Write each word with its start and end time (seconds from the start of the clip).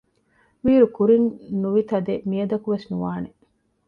ވީއިރު 0.63 0.87
ކުރިން 0.95 1.27
ނުވިތަދެއް 1.61 2.25
މިއަދަކުވެސް 2.29 2.87
ނުވާނެ 2.91 3.29